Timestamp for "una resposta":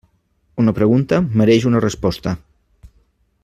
1.73-2.35